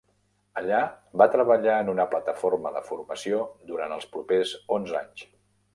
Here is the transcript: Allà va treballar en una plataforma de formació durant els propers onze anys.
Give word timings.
Allà 0.61 0.79
va 1.21 1.27
treballar 1.35 1.75
en 1.83 1.93
una 1.95 2.07
plataforma 2.15 2.73
de 2.79 2.83
formació 2.91 3.45
durant 3.75 3.97
els 3.99 4.13
propers 4.17 4.57
onze 4.81 5.01
anys. 5.07 5.33